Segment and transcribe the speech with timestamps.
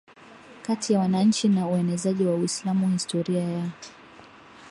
[0.61, 3.69] kati ya wananchi na uenezaji wa Uislamu Historia ya